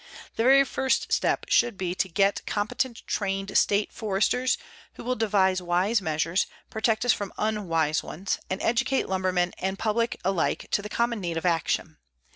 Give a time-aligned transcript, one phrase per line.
[0.35, 4.57] The very first step should be to get competent trained state foresters
[4.93, 10.19] who will devise wise measures, protect us from unwise ones, and educate lumbermen and public
[10.25, 11.97] alike to the common need of action.